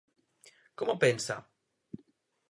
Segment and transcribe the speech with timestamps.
[0.77, 1.35] Como pensa?